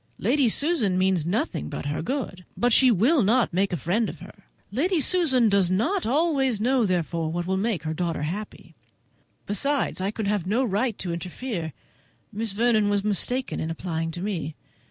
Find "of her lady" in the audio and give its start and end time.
4.09-4.99